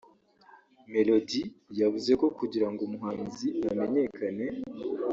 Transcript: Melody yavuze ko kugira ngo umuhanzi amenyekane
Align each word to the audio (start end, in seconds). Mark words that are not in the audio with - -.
Melody 0.93 1.41
yavuze 1.79 2.11
ko 2.19 2.25
kugira 2.37 2.67
ngo 2.71 2.81
umuhanzi 2.87 3.47
amenyekane 3.71 4.45